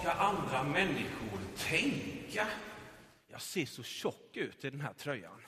ska 0.00 0.10
andra 0.10 0.64
människor 0.64 1.40
tänka? 1.56 2.46
Jag 3.28 3.42
ser 3.42 3.66
så 3.66 3.82
tjock 3.82 4.36
ut 4.36 4.64
i 4.64 4.70
den 4.70 4.80
här 4.80 4.92
tröjan. 4.92 5.40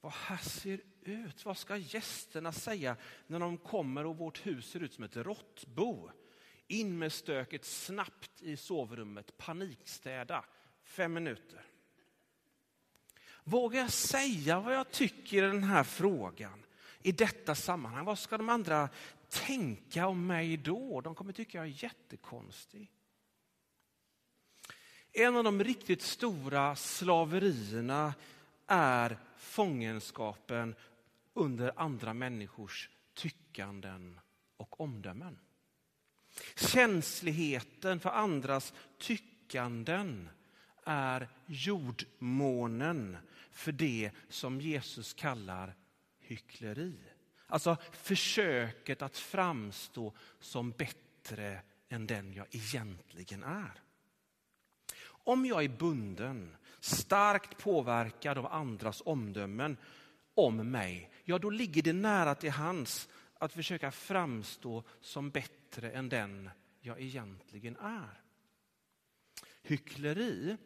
Vad 0.00 0.12
här 0.12 0.36
ser 0.36 0.80
ut? 1.02 1.44
Vad 1.44 1.58
ska 1.58 1.76
gästerna 1.76 2.52
säga 2.52 2.96
när 3.26 3.38
de 3.38 3.56
kommer 3.56 4.06
och 4.06 4.16
vårt 4.16 4.46
hus 4.46 4.70
ser 4.70 4.82
ut 4.82 4.94
som 4.94 5.04
ett 5.04 5.16
råttbo? 5.16 6.10
In 6.66 6.98
med 6.98 7.12
stöket 7.12 7.64
snabbt 7.64 8.42
i 8.42 8.56
sovrummet, 8.56 9.36
panikstäda, 9.36 10.44
fem 10.82 11.12
minuter. 11.12 11.62
Vågar 13.44 13.80
jag 13.80 13.92
säga 13.92 14.60
vad 14.60 14.74
jag 14.74 14.90
tycker 14.90 15.36
i 15.36 15.40
den 15.46 15.64
här 15.64 15.84
frågan? 15.84 16.64
I 17.02 17.12
detta 17.12 17.54
sammanhang, 17.54 18.04
vad 18.04 18.18
ska 18.18 18.38
de 18.38 18.48
andra 18.48 18.88
tänka 19.28 20.06
om 20.06 20.26
mig 20.26 20.56
då? 20.56 21.00
De 21.00 21.14
kommer 21.14 21.32
tycka 21.32 21.58
jag 21.58 21.66
är 21.66 21.84
jättekonstig. 21.84 22.92
En 25.18 25.36
av 25.36 25.44
de 25.44 25.64
riktigt 25.64 26.02
stora 26.02 26.76
slaverierna 26.76 28.14
är 28.66 29.18
fångenskapen 29.36 30.74
under 31.34 31.72
andra 31.76 32.14
människors 32.14 32.90
tyckanden 33.14 34.20
och 34.56 34.80
omdömen. 34.80 35.38
Känsligheten 36.56 38.00
för 38.00 38.10
andras 38.10 38.74
tyckanden 38.98 40.28
är 40.84 41.28
jordmånen 41.46 43.16
för 43.50 43.72
det 43.72 44.10
som 44.28 44.60
Jesus 44.60 45.14
kallar 45.14 45.74
hyckleri. 46.20 46.94
Alltså 47.46 47.76
försöket 47.92 49.02
att 49.02 49.16
framstå 49.16 50.12
som 50.40 50.70
bättre 50.70 51.60
än 51.88 52.06
den 52.06 52.32
jag 52.32 52.46
egentligen 52.50 53.42
är. 53.42 53.82
Om 55.28 55.46
jag 55.46 55.64
är 55.64 55.68
bunden, 55.68 56.56
starkt 56.80 57.58
påverkad 57.58 58.38
av 58.38 58.46
andras 58.46 59.02
omdömen 59.04 59.76
om 60.34 60.70
mig, 60.70 61.10
ja 61.24 61.38
då 61.38 61.50
ligger 61.50 61.82
det 61.82 61.92
nära 61.92 62.34
till 62.34 62.50
hands 62.50 63.08
att 63.34 63.52
försöka 63.52 63.90
framstå 63.90 64.84
som 65.00 65.30
bättre 65.30 65.90
än 65.90 66.08
den 66.08 66.50
jag 66.80 67.00
egentligen 67.00 67.76
är. 67.76 68.22
Hyckleri, 69.62 70.56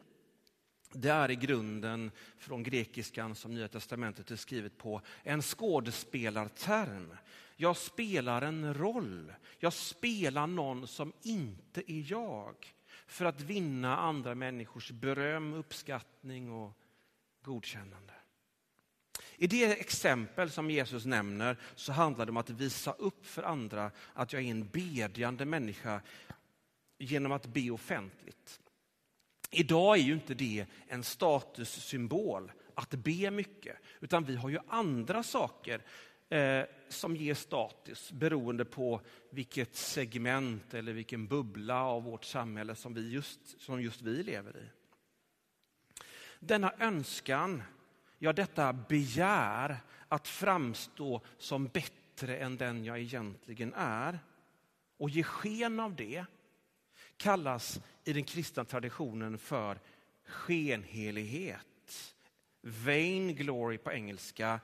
det 0.93 1.11
är 1.11 1.31
i 1.31 1.37
grunden 1.37 2.11
från 2.39 2.63
grekiskan 2.63 3.35
som 3.35 3.55
Nya 3.55 3.69
Testamentet 3.69 4.31
är 4.31 4.37
skrivet 4.37 4.79
på 4.79 5.01
en 5.23 5.43
skådespelarterm. 5.43 7.17
Jag 7.57 7.77
spelar 7.77 8.43
en 8.43 8.75
roll. 8.75 9.33
Jag 9.59 9.73
spelar 9.73 10.47
någon 10.47 10.87
som 10.87 11.13
inte 11.23 11.93
är 11.93 12.11
jag 12.13 12.75
för 13.07 13.25
att 13.25 13.41
vinna 13.41 13.97
andra 13.99 14.35
människors 14.35 14.91
beröm, 14.91 15.55
uppskattning 15.55 16.51
och 16.51 16.79
godkännande. 17.43 18.13
I 19.37 19.47
det 19.47 19.81
exempel 19.81 20.51
som 20.51 20.71
Jesus 20.71 21.05
nämner 21.05 21.57
så 21.75 21.93
handlar 21.93 22.27
det 22.27 22.31
om 22.31 22.37
att 22.37 22.51
visa 22.51 22.93
upp 22.93 23.27
för 23.27 23.43
andra 23.43 23.91
att 24.15 24.33
jag 24.33 24.43
är 24.43 24.51
en 24.51 24.69
bedjande 24.69 25.45
människa 25.45 26.01
genom 26.99 27.33
att 27.33 27.47
be 27.47 27.71
offentligt. 27.71 28.61
Idag 29.51 29.99
är 29.99 30.03
ju 30.03 30.13
inte 30.13 30.35
det 30.35 30.67
en 30.89 31.05
statussymbol 31.05 32.53
att 32.75 32.91
be 32.91 33.31
mycket, 33.31 33.77
utan 34.01 34.25
vi 34.25 34.37
har 34.37 34.49
ju 34.49 34.59
andra 34.69 35.23
saker 35.23 35.83
eh, 36.33 36.65
som 36.89 37.17
ger 37.17 37.35
status 37.35 38.13
beroende 38.13 38.65
på 38.65 39.01
vilket 39.31 39.77
segment 39.77 40.75
eller 40.75 40.93
vilken 40.93 41.27
bubbla 41.27 41.83
av 41.83 42.05
vårt 42.05 42.25
samhälle 42.25 42.75
som, 42.75 42.95
vi 42.95 43.11
just, 43.11 43.61
som 43.61 43.83
just 43.83 44.03
vi 44.03 44.23
lever 44.23 44.57
i. 44.57 44.69
Denna 46.41 46.73
önskan, 46.79 47.63
ja 48.19 48.33
detta 48.33 48.73
begär 48.73 49.77
att 50.09 50.29
framstå 50.29 51.21
som 51.39 51.67
bättre 51.67 52.37
än 52.37 52.57
den 52.57 52.85
jag 52.85 52.99
egentligen 52.99 53.75
är 53.77 54.19
och 54.97 55.11
ge 55.11 55.23
sken 55.23 55.81
av 55.81 55.97
det 55.97 56.25
kallas 57.17 57.81
i 58.05 58.13
den 58.13 58.25
kristna 58.25 58.65
traditionen 58.65 59.39
för 59.39 59.81
skenhelighet. 60.27 62.15
Vain 62.61 63.35
glory 63.35 63.79
på 63.79 63.93
engelska, 63.93 64.61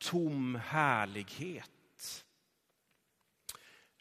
tom 0.00 0.54
härlighet. 0.54 2.24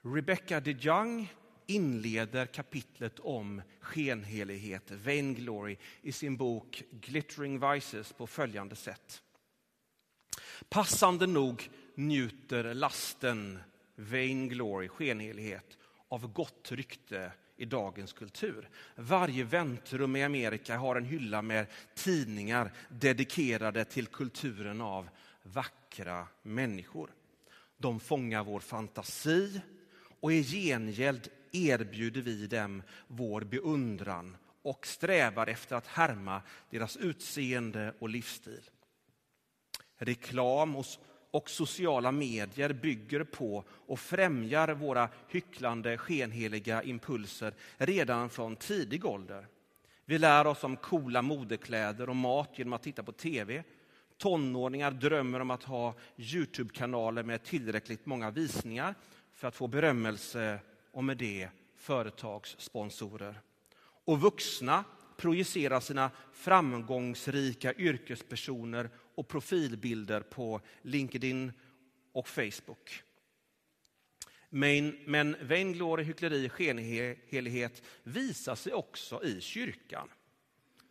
Rebecca 0.01 0.59
de 0.59 0.71
Young 0.71 1.27
inleder 1.67 2.45
kapitlet 2.45 3.19
om 3.19 3.61
skenhelighet, 3.81 4.91
vain 4.91 5.35
glory, 5.35 5.77
i 6.01 6.11
sin 6.11 6.37
bok 6.37 6.83
Glittering 6.91 7.73
Vices 7.73 8.13
på 8.13 8.27
följande 8.27 8.75
sätt. 8.75 9.21
Passande 10.69 11.27
nog 11.27 11.69
njuter 11.95 12.73
lasten, 12.73 13.59
vain 13.95 14.49
glory, 14.49 14.87
skenhelighet, 14.87 15.77
av 16.07 16.33
gott 16.33 16.71
rykte 16.71 17.31
i 17.57 17.65
dagens 17.65 18.13
kultur. 18.13 18.69
Varje 18.95 19.43
väntrum 19.43 20.15
i 20.15 20.23
Amerika 20.23 20.77
har 20.77 20.95
en 20.95 21.05
hylla 21.05 21.41
med 21.41 21.65
tidningar 21.95 22.71
dedikerade 22.89 23.85
till 23.85 24.07
kulturen 24.07 24.81
av 24.81 25.09
vackra 25.43 26.27
människor. 26.41 27.09
De 27.77 27.99
fångar 27.99 28.43
vår 28.43 28.59
fantasi 28.59 29.61
och 30.19 30.33
i 30.33 30.43
gengäld 30.43 31.29
erbjuder 31.51 32.21
vi 32.21 32.47
dem 32.47 32.83
vår 33.07 33.41
beundran 33.41 34.37
och 34.61 34.87
strävar 34.87 35.47
efter 35.47 35.75
att 35.75 35.87
härma 35.87 36.41
deras 36.69 36.97
utseende 36.97 37.93
och 37.99 38.09
livsstil. 38.09 38.69
Reklam 39.97 40.83
och 41.31 41.49
sociala 41.49 42.11
medier 42.11 42.73
bygger 42.73 43.23
på 43.23 43.63
och 43.69 43.99
främjar 43.99 44.67
våra 44.67 45.09
hycklande, 45.27 45.97
skenheliga 45.97 46.83
impulser 46.83 47.53
redan 47.77 48.29
från 48.29 48.55
tidig 48.55 49.05
ålder. 49.05 49.47
Vi 50.05 50.17
lär 50.17 50.47
oss 50.47 50.63
om 50.63 50.77
coola 50.77 51.21
modekläder 51.21 52.09
och 52.09 52.15
mat 52.15 52.49
genom 52.55 52.73
att 52.73 52.83
titta 52.83 53.03
på 53.03 53.11
tv. 53.11 53.63
Tonåringar 54.19 54.91
drömmer 54.91 55.39
om 55.39 55.51
att 55.51 55.63
ha 55.63 55.95
Youtube-kanaler 56.17 57.23
med 57.23 57.43
tillräckligt 57.43 58.05
många 58.05 58.31
visningar 58.31 58.95
för 59.33 59.47
att 59.47 59.55
få 59.55 59.67
berömmelse 59.67 60.59
och 60.91 61.03
med 61.03 61.17
det 61.17 61.49
företagssponsorer. 61.75 63.41
Och 64.05 64.21
vuxna 64.21 64.83
projicerar 65.17 65.79
sina 65.79 66.11
framgångsrika 66.33 67.73
yrkespersoner 67.73 68.89
och 69.15 69.27
profilbilder 69.27 70.21
på 70.21 70.61
LinkedIn 70.81 71.51
och 72.11 72.27
Facebook. 72.27 73.03
Men, 74.49 74.99
men 75.05 75.35
vainglory, 75.41 76.03
hyckleri, 76.03 76.49
skenhelighet 76.49 77.83
visar 78.03 78.55
sig 78.55 78.73
också 78.73 79.23
i 79.23 79.41
kyrkan. 79.41 80.09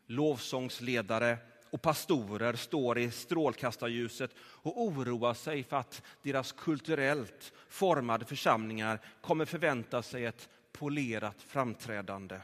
Lovsångsledare 0.06 1.38
och 1.70 1.82
pastorer 1.82 2.52
står 2.52 2.98
i 2.98 3.10
strålkastarljuset 3.10 4.30
och 4.40 4.82
oroar 4.82 5.34
sig 5.34 5.64
för 5.64 5.76
att 5.76 6.02
deras 6.22 6.52
kulturellt 6.52 7.52
formade 7.68 8.24
församlingar 8.24 9.00
kommer 9.20 9.44
förvänta 9.44 10.02
sig 10.02 10.24
ett 10.24 10.48
polerat 10.72 11.42
framträdande. 11.42 12.40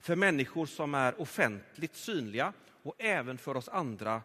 För 0.00 0.16
människor 0.16 0.66
som 0.66 0.94
är 0.94 1.20
offentligt 1.20 1.96
synliga 1.96 2.52
och 2.82 2.94
även 2.98 3.38
för 3.38 3.56
oss 3.56 3.68
andra 3.68 4.22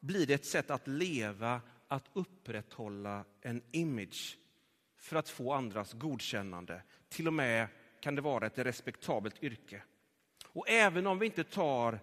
blir 0.00 0.26
det 0.26 0.34
ett 0.34 0.46
sätt 0.46 0.70
att 0.70 0.88
leva, 0.88 1.60
att 1.88 2.04
upprätthålla 2.12 3.24
en 3.40 3.62
image 3.70 4.38
för 4.96 5.16
att 5.16 5.28
få 5.28 5.52
andras 5.52 5.92
godkännande. 5.92 6.82
Till 7.08 7.26
och 7.26 7.34
med 7.34 7.66
kan 8.00 8.14
det 8.14 8.22
vara 8.22 8.46
ett 8.46 8.58
respektabelt 8.58 9.42
yrke. 9.42 9.82
Och 10.46 10.68
även 10.68 11.06
om 11.06 11.18
vi 11.18 11.26
inte 11.26 11.44
tar 11.44 12.00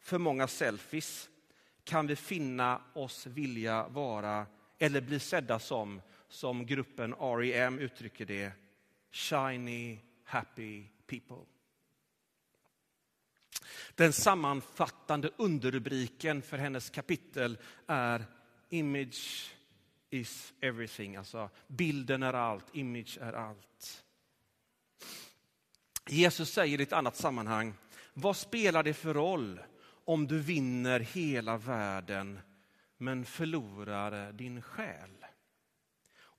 för 0.00 0.18
många 0.18 0.48
selfies 0.48 1.30
kan 1.84 2.06
vi 2.06 2.16
finna 2.16 2.82
oss 2.94 3.26
vilja 3.26 3.88
vara 3.88 4.46
eller 4.78 5.00
bli 5.00 5.20
sedda 5.20 5.58
som, 5.58 6.02
som 6.28 6.66
gruppen 6.66 7.14
R.E.M. 7.20 7.78
uttrycker 7.78 8.24
det, 8.24 8.52
shiny, 9.10 9.98
happy 10.24 10.84
people. 11.06 11.44
Den 13.94 14.12
sammanfattande 14.12 15.30
underrubriken 15.36 16.42
för 16.42 16.58
hennes 16.58 16.90
kapitel 16.90 17.58
är 17.86 18.24
Image 18.68 19.54
is 20.10 20.52
everything, 20.60 21.16
alltså 21.16 21.50
bilden 21.66 22.22
är 22.22 22.34
allt, 22.34 22.76
image 22.76 23.18
är 23.20 23.32
allt. 23.32 24.04
Jesus 26.06 26.52
säger 26.52 26.80
i 26.80 26.82
ett 26.82 26.92
annat 26.92 27.16
sammanhang, 27.16 27.74
vad 28.14 28.36
spelar 28.36 28.82
det 28.82 28.94
för 28.94 29.14
roll 29.14 29.60
om 30.04 30.26
du 30.26 30.38
vinner 30.38 31.00
hela 31.00 31.56
världen 31.56 32.40
men 32.96 33.24
förlorar 33.24 34.32
din 34.32 34.62
själ? 34.62 35.24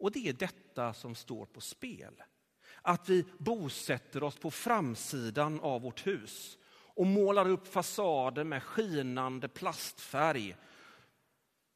Och 0.01 0.11
det 0.11 0.27
är 0.27 0.33
detta 0.33 0.93
som 0.93 1.15
står 1.15 1.45
på 1.45 1.61
spel. 1.61 2.23
Att 2.81 3.09
vi 3.09 3.25
bosätter 3.37 4.23
oss 4.23 4.37
på 4.37 4.51
framsidan 4.51 5.59
av 5.59 5.81
vårt 5.81 6.07
hus 6.07 6.57
och 6.93 7.07
målar 7.07 7.49
upp 7.49 7.67
fasader 7.67 8.43
med 8.43 8.63
skinande 8.63 9.47
plastfärg 9.47 10.55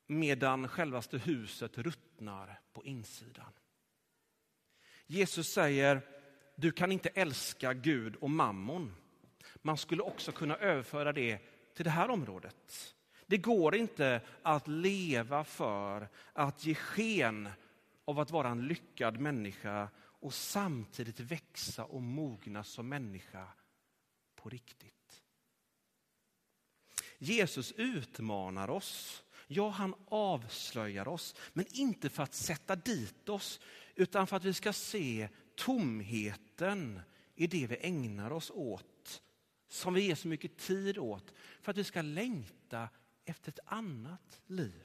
medan 0.07 0.67
självaste 0.67 1.17
huset 1.17 1.77
ruttnar 1.77 2.59
på 2.73 2.85
insidan. 2.85 3.51
Jesus 5.07 5.47
säger, 5.47 6.01
du 6.55 6.71
kan 6.71 6.91
inte 6.91 7.09
älska 7.09 7.73
Gud 7.73 8.15
och 8.15 8.29
mammon. 8.29 8.95
Man 9.55 9.77
skulle 9.77 10.01
också 10.01 10.31
kunna 10.31 10.57
överföra 10.57 11.13
det 11.13 11.39
till 11.75 11.85
det 11.85 11.91
här 11.91 12.09
området. 12.09 12.95
Det 13.27 13.37
går 13.37 13.75
inte 13.75 14.21
att 14.41 14.67
leva 14.67 15.43
för 15.43 16.09
att 16.33 16.65
ge 16.65 16.75
sken 16.75 17.49
av 18.05 18.19
att 18.19 18.31
vara 18.31 18.49
en 18.49 18.67
lyckad 18.67 19.19
människa 19.19 19.89
och 19.97 20.33
samtidigt 20.33 21.19
växa 21.19 21.85
och 21.85 22.01
mogna 22.01 22.63
som 22.63 22.89
människa 22.89 23.47
på 24.35 24.49
riktigt. 24.49 25.23
Jesus 27.17 27.71
utmanar 27.71 28.69
oss. 28.69 29.23
Ja, 29.47 29.69
han 29.69 29.95
avslöjar 30.07 31.07
oss, 31.07 31.35
men 31.53 31.65
inte 31.69 32.09
för 32.09 32.23
att 32.23 32.33
sätta 32.33 32.75
dit 32.75 33.29
oss, 33.29 33.59
utan 33.95 34.27
för 34.27 34.35
att 34.35 34.43
vi 34.43 34.53
ska 34.53 34.73
se 34.73 35.29
tomheten 35.55 37.01
i 37.35 37.47
det 37.47 37.67
vi 37.67 37.77
ägnar 37.81 38.31
oss 38.31 38.51
åt, 38.51 38.85
som 39.67 39.93
vi 39.93 40.01
ger 40.01 40.15
så 40.15 40.27
mycket 40.27 40.57
tid 40.57 40.97
åt, 40.97 41.33
för 41.61 41.71
att 41.71 41.77
vi 41.77 41.83
ska 41.83 42.01
längta 42.01 42.89
efter 43.25 43.51
ett 43.51 43.59
annat 43.65 44.41
liv. 44.47 44.83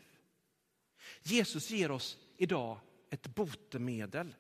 Jesus 1.23 1.71
ger 1.71 1.91
oss 1.91 2.19
idag 2.37 2.79
ett 3.11 3.35
botemedel, 3.35 4.35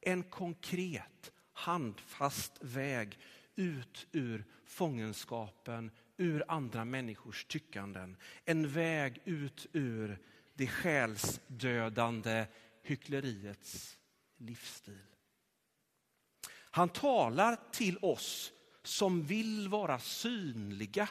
en 0.00 0.22
konkret 0.22 1.32
handfast 1.52 2.58
väg 2.60 3.18
ut 3.56 4.06
ur 4.12 4.44
fångenskapen, 4.64 5.90
ur 6.16 6.44
andra 6.48 6.84
människors 6.84 7.44
tyckanden. 7.44 8.16
En 8.44 8.68
väg 8.68 9.20
ut 9.24 9.66
ur 9.72 10.18
det 10.54 10.66
själsdödande 10.66 12.46
hyckleriets 12.82 13.98
livsstil. 14.36 14.98
Han 16.50 16.88
talar 16.88 17.58
till 17.72 17.98
oss 17.98 18.52
som 18.84 19.22
vill 19.22 19.68
vara 19.68 19.98
synliga 19.98 21.08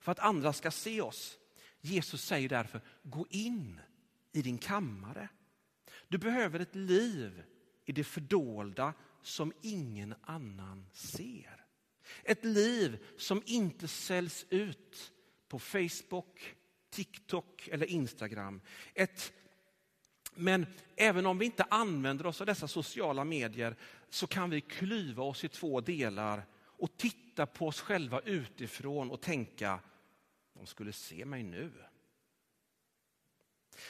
för 0.00 0.12
att 0.12 0.18
andra 0.18 0.52
ska 0.52 0.70
se 0.70 1.00
oss. 1.00 1.38
Jesus 1.80 2.24
säger 2.24 2.48
därför, 2.48 2.80
gå 3.02 3.26
in 3.30 3.80
i 4.32 4.42
din 4.42 4.58
kammare. 4.58 5.28
Du 6.08 6.18
behöver 6.18 6.60
ett 6.60 6.74
liv 6.74 7.42
i 7.84 7.92
det 7.92 8.04
fördolda 8.04 8.94
som 9.22 9.52
ingen 9.62 10.14
annan 10.20 10.86
ser. 10.92 11.64
Ett 12.22 12.44
liv 12.44 13.04
som 13.16 13.42
inte 13.46 13.88
säljs 13.88 14.46
ut 14.50 15.12
på 15.48 15.58
Facebook, 15.58 16.54
TikTok 16.90 17.68
eller 17.68 17.86
Instagram. 17.86 18.60
Ett, 18.94 19.32
men 20.34 20.66
även 20.96 21.26
om 21.26 21.38
vi 21.38 21.44
inte 21.44 21.66
använder 21.70 22.26
oss 22.26 22.40
av 22.40 22.46
dessa 22.46 22.68
sociala 22.68 23.24
medier 23.24 23.76
så 24.10 24.26
kan 24.26 24.50
vi 24.50 24.60
klyva 24.60 25.22
oss 25.22 25.44
i 25.44 25.48
två 25.48 25.80
delar 25.80 26.46
och 26.78 26.96
titta 26.96 27.46
på 27.46 27.66
oss 27.66 27.80
själva 27.80 28.20
utifrån 28.20 29.10
och 29.10 29.20
tänka, 29.20 29.80
de 30.54 30.66
skulle 30.66 30.92
se 30.92 31.24
mig 31.24 31.42
nu. 31.42 31.72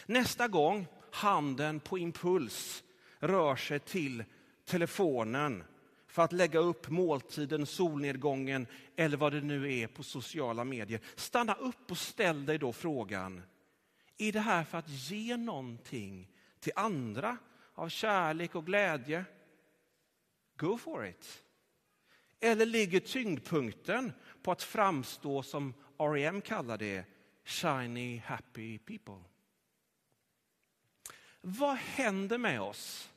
Nästa 0.07 0.49
gång 0.49 0.87
handen 1.13 1.81
på 1.81 1.99
impuls 1.99 2.85
rör 3.19 3.57
sig 3.57 3.81
till 3.81 4.25
telefonen 4.65 5.65
för 6.07 6.23
att 6.23 6.33
lägga 6.33 6.59
upp 6.59 6.89
måltiden, 6.89 7.67
solnedgången 7.67 8.67
eller 8.97 9.17
vad 9.17 9.33
det 9.33 9.41
nu 9.41 9.75
är 9.75 9.87
på 9.87 10.03
sociala 10.03 10.65
medier. 10.65 11.01
Stanna 11.17 11.55
upp 11.55 11.91
och 11.91 11.99
ställ 11.99 12.47
dig 12.47 12.59
då 12.59 12.73
frågan, 12.73 13.43
är 14.19 14.33
det 14.33 14.41
här 14.41 14.65
för 14.65 14.79
att 14.79 14.89
ge 14.89 15.37
någonting 15.37 16.29
till 16.61 16.73
andra 16.77 17.37
av 17.75 17.89
kärlek 17.89 18.55
och 18.55 18.67
glädje? 18.67 19.25
Go 20.57 20.79
for 20.79 21.07
it. 21.07 21.46
Eller 22.41 22.67
ligger 22.67 23.01
tyngdpunkten 23.01 24.13
på 24.43 24.53
att 24.53 24.63
framstå 24.63 25.43
som 25.43 25.75
R.E.M. 25.99 26.41
kallar 26.41 26.79
det, 26.79 27.05
shiny 27.45 28.19
happy 28.19 28.79
people? 28.79 29.25
Vad 31.41 31.77
händer 31.77 32.39
med 32.39 32.61
oss 32.61 33.11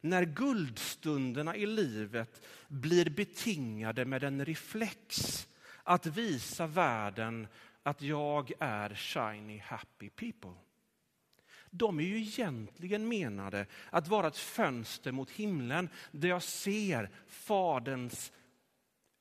när 0.00 0.24
guldstunderna 0.24 1.56
i 1.56 1.66
livet 1.66 2.46
blir 2.68 3.10
betingade 3.10 4.04
med 4.04 4.24
en 4.24 4.44
reflex 4.44 5.48
att 5.82 6.06
visa 6.06 6.66
världen 6.66 7.48
att 7.82 8.02
jag 8.02 8.52
är 8.60 8.94
shiny 8.94 9.58
happy 9.58 10.10
people? 10.10 10.54
De 11.70 12.00
är 12.00 12.04
ju 12.04 12.20
egentligen 12.20 13.08
menade 13.08 13.66
att 13.90 14.08
vara 14.08 14.28
ett 14.28 14.38
fönster 14.38 15.12
mot 15.12 15.30
himlen 15.30 15.88
där 16.10 16.28
jag 16.28 16.42
ser 16.42 17.10
Faderns 17.28 18.32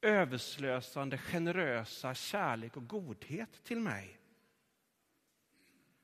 överslösande, 0.01 1.17
generösa 1.17 2.13
kärlek 2.13 2.77
och 2.77 2.87
godhet 2.87 3.63
till 3.63 3.79
mig. 3.79 4.19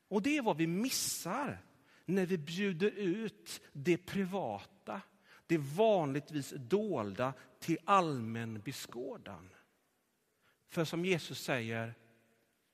Och 0.07 0.21
det 0.21 0.37
är 0.37 0.41
vad 0.41 0.57
vi 0.57 0.67
missar 0.67 1.65
när 2.05 2.25
vi 2.25 2.37
bjuder 2.37 2.91
ut 2.91 3.61
det 3.73 3.97
privata, 3.97 5.01
det 5.47 5.57
vanligtvis 5.57 6.53
dolda 6.57 7.33
till 7.59 7.77
allmän 7.85 8.61
beskådan. 8.61 9.49
För 10.67 10.85
som 10.85 11.05
Jesus 11.05 11.43
säger, 11.43 11.93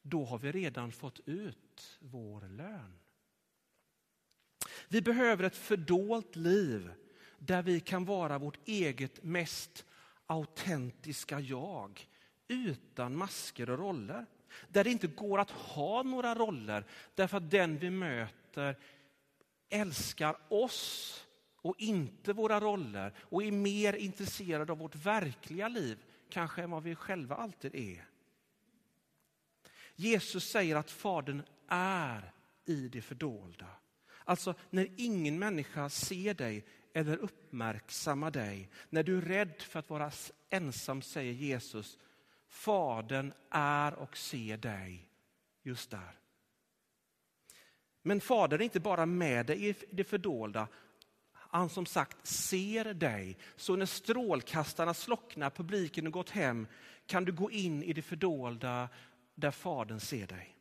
då 0.01 0.25
har 0.25 0.37
vi 0.37 0.51
redan 0.51 0.91
fått 0.91 1.19
ut 1.25 1.97
vår 1.99 2.41
lön. 2.41 2.99
Vi 4.87 5.01
behöver 5.01 5.43
ett 5.43 5.55
fördolt 5.55 6.35
liv 6.35 6.91
där 7.37 7.61
vi 7.61 7.79
kan 7.79 8.05
vara 8.05 8.37
vårt 8.39 8.67
eget 8.67 9.23
mest 9.23 9.85
autentiska 10.31 11.39
jag 11.39 12.07
utan 12.47 13.15
masker 13.15 13.69
och 13.69 13.79
roller. 13.79 14.25
Där 14.67 14.83
det 14.83 14.89
inte 14.89 15.07
går 15.07 15.39
att 15.39 15.51
ha 15.51 16.03
några 16.03 16.35
roller 16.35 16.85
därför 17.15 17.37
att 17.37 17.51
den 17.51 17.77
vi 17.77 17.89
möter 17.89 18.77
älskar 19.69 20.35
oss 20.49 21.27
och 21.55 21.75
inte 21.77 22.33
våra 22.33 22.59
roller 22.59 23.13
och 23.19 23.43
är 23.43 23.51
mer 23.51 23.93
intresserad 23.93 24.71
av 24.71 24.77
vårt 24.77 24.95
verkliga 24.95 25.67
liv 25.67 25.97
kanske 26.29 26.63
än 26.63 26.71
vad 26.71 26.83
vi 26.83 26.95
själva 26.95 27.35
alltid 27.35 27.75
är. 27.75 28.05
Jesus 29.95 30.49
säger 30.49 30.75
att 30.75 30.91
Fadern 30.91 31.41
är 31.67 32.33
i 32.65 32.87
det 32.87 33.01
fördolda. 33.01 33.67
Alltså 34.25 34.53
när 34.69 34.89
ingen 34.97 35.39
människa 35.39 35.89
ser 35.89 36.33
dig 36.33 36.65
eller 36.93 37.17
uppmärksammar 37.17 38.31
dig, 38.31 38.69
när 38.89 39.03
du 39.03 39.17
är 39.17 39.21
rädd 39.21 39.61
för 39.61 39.79
att 39.79 39.89
vara 39.89 40.11
ensam 40.49 41.01
säger 41.01 41.33
Jesus, 41.33 41.97
Fadern 42.47 43.33
är 43.49 43.93
och 43.93 44.17
ser 44.17 44.57
dig 44.57 45.09
just 45.63 45.91
där. 45.91 46.19
Men 48.01 48.21
Fadern 48.21 48.61
är 48.61 48.63
inte 48.63 48.79
bara 48.79 49.05
med 49.05 49.45
dig 49.45 49.69
i 49.69 49.75
det 49.91 50.03
fördolda, 50.03 50.67
han 51.31 51.69
som 51.69 51.85
sagt 51.85 52.27
ser 52.27 52.93
dig. 52.93 53.37
Så 53.55 53.75
när 53.75 53.85
strålkastarna 53.85 54.93
slocknar, 54.93 55.49
publiken 55.49 56.05
har 56.05 56.11
gått 56.11 56.29
hem, 56.29 56.67
kan 57.05 57.25
du 57.25 57.31
gå 57.31 57.51
in 57.51 57.83
i 57.83 57.93
det 57.93 58.01
fördolda 58.01 58.89
där 59.35 59.51
Fadern 59.51 59.99
ser 59.99 60.27
dig. 60.27 60.57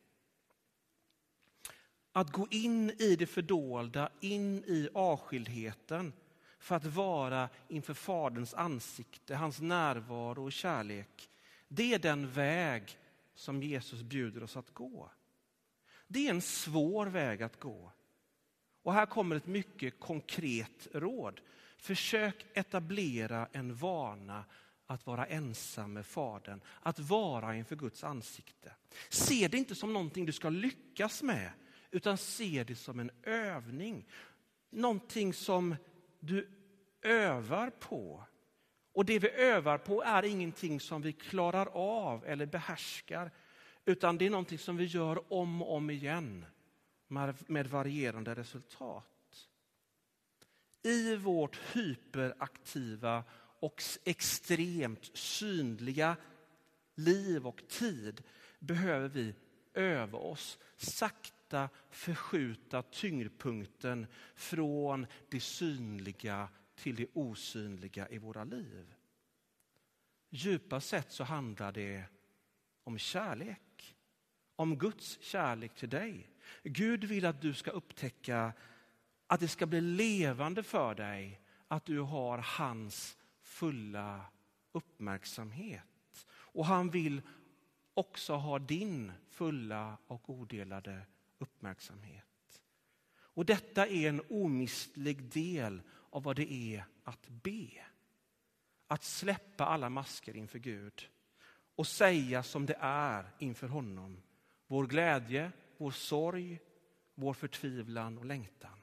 Att 2.11 2.31
gå 2.31 2.47
in 2.51 2.89
i 2.89 3.15
det 3.15 3.25
fördolda, 3.25 4.09
in 4.19 4.63
i 4.63 4.89
avskildheten 4.93 6.13
för 6.59 6.75
att 6.75 6.85
vara 6.85 7.49
inför 7.67 7.93
Faderns 7.93 8.53
ansikte, 8.53 9.35
hans 9.35 9.61
närvaro 9.61 10.43
och 10.43 10.51
kärlek. 10.51 11.29
Det 11.67 11.93
är 11.93 11.99
den 11.99 12.31
väg 12.31 12.97
som 13.35 13.63
Jesus 13.63 14.01
bjuder 14.01 14.43
oss 14.43 14.57
att 14.57 14.73
gå. 14.73 15.09
Det 16.07 16.27
är 16.27 16.29
en 16.29 16.41
svår 16.41 17.05
väg 17.05 17.43
att 17.43 17.59
gå. 17.59 17.91
Och 18.83 18.93
här 18.93 19.05
kommer 19.05 19.35
ett 19.35 19.47
mycket 19.47 19.99
konkret 19.99 20.87
råd. 20.93 21.41
Försök 21.77 22.45
etablera 22.53 23.47
en 23.51 23.75
vana 23.75 24.45
att 24.85 25.05
vara 25.05 25.25
ensam 25.25 25.93
med 25.93 26.05
Fadern, 26.05 26.61
att 26.81 26.99
vara 26.99 27.55
inför 27.55 27.75
Guds 27.75 28.03
ansikte. 28.03 28.71
Se 29.09 29.47
det 29.47 29.57
inte 29.57 29.75
som 29.75 29.93
någonting 29.93 30.25
du 30.25 30.31
ska 30.31 30.49
lyckas 30.49 31.23
med, 31.23 31.51
utan 31.91 32.17
se 32.17 32.63
det 32.63 32.75
som 32.75 32.99
en 32.99 33.11
övning. 33.23 34.07
Någonting 34.69 35.33
som 35.33 35.75
du 36.19 36.49
övar 37.01 37.69
på. 37.69 38.23
Och 38.93 39.05
det 39.05 39.19
vi 39.19 39.29
övar 39.29 39.77
på 39.77 40.03
är 40.03 40.23
ingenting 40.23 40.79
som 40.79 41.01
vi 41.01 41.13
klarar 41.13 41.69
av 41.73 42.25
eller 42.25 42.45
behärskar, 42.45 43.31
utan 43.85 44.17
det 44.17 44.25
är 44.25 44.29
någonting 44.29 44.59
som 44.59 44.77
vi 44.77 44.85
gör 44.85 45.33
om 45.33 45.61
och 45.61 45.75
om 45.75 45.89
igen 45.89 46.45
med 47.47 47.67
varierande 47.67 48.35
resultat. 48.35 49.49
I 50.83 51.15
vårt 51.15 51.59
hyperaktiva 51.73 53.23
och 53.59 53.83
extremt 54.03 55.17
synliga 55.17 56.17
liv 56.95 57.47
och 57.47 57.63
tid 57.67 58.23
behöver 58.59 59.07
vi 59.07 59.35
öva 59.73 60.17
oss 60.17 60.57
sakta 60.77 61.40
förskjuta 61.89 62.81
tyngdpunkten 62.81 64.07
från 64.35 65.07
det 65.29 65.39
synliga 65.39 66.49
till 66.75 66.95
det 66.95 67.07
osynliga 67.13 68.09
i 68.09 68.17
våra 68.17 68.43
liv. 68.43 68.93
Djupast 70.29 70.89
sett 70.89 71.11
så 71.11 71.23
handlar 71.23 71.71
det 71.71 72.03
om 72.83 72.97
kärlek. 72.97 73.95
Om 74.55 74.77
Guds 74.77 75.21
kärlek 75.21 75.75
till 75.75 75.89
dig. 75.89 76.29
Gud 76.63 77.03
vill 77.03 77.25
att 77.25 77.41
du 77.41 77.53
ska 77.53 77.71
upptäcka 77.71 78.53
att 79.27 79.39
det 79.39 79.47
ska 79.47 79.65
bli 79.65 79.81
levande 79.81 80.63
för 80.63 80.95
dig 80.95 81.41
att 81.67 81.85
du 81.85 81.99
har 81.99 82.37
hans 82.37 83.17
fulla 83.41 84.25
uppmärksamhet. 84.71 86.27
Och 86.29 86.65
han 86.65 86.89
vill 86.89 87.21
också 87.93 88.33
ha 88.33 88.59
din 88.59 89.11
fulla 89.29 89.97
och 90.07 90.29
odelade 90.29 91.05
uppmärksamhet. 91.41 92.25
Och 93.13 93.45
detta 93.45 93.87
är 93.87 94.09
en 94.09 94.21
omistlig 94.29 95.23
del 95.23 95.81
av 96.09 96.23
vad 96.23 96.35
det 96.35 96.53
är 96.53 96.85
att 97.03 97.27
be. 97.27 97.85
Att 98.87 99.03
släppa 99.03 99.65
alla 99.65 99.89
masker 99.89 100.35
inför 100.35 100.59
Gud 100.59 101.09
och 101.75 101.87
säga 101.87 102.43
som 102.43 102.65
det 102.65 102.77
är 102.79 103.31
inför 103.39 103.67
honom. 103.67 104.21
Vår 104.67 104.87
glädje, 104.87 105.51
vår 105.77 105.91
sorg, 105.91 106.59
vår 107.15 107.33
förtvivlan 107.33 108.17
och 108.17 108.25
längtan. 108.25 108.77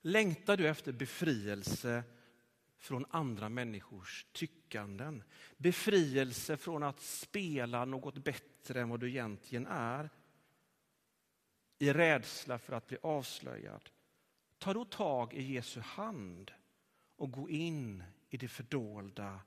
Längtar 0.00 0.56
du 0.56 0.68
efter 0.68 0.92
befrielse 0.92 2.02
från 2.84 3.06
andra 3.10 3.48
människors 3.48 4.26
tyckanden? 4.32 5.22
Befrielse 5.56 6.56
från 6.56 6.82
att 6.82 7.00
spela 7.00 7.84
något 7.84 8.18
bättre 8.18 8.80
än 8.80 8.88
vad 8.88 9.00
du 9.00 9.08
egentligen 9.08 9.66
är? 9.66 10.10
I 11.78 11.92
rädsla 11.92 12.58
för 12.58 12.72
att 12.72 12.86
bli 12.86 12.98
avslöjad? 13.02 13.90
Ta 14.58 14.74
då 14.74 14.84
tag 14.84 15.34
i 15.34 15.42
Jesu 15.42 15.80
hand 15.80 16.50
och 17.16 17.32
gå 17.32 17.50
in 17.50 18.04
i 18.28 18.36
det 18.36 18.48
fördolda 18.48 19.40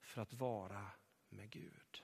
för 0.00 0.22
att 0.22 0.32
vara 0.32 0.86
med 1.28 1.50
Gud. 1.50 2.02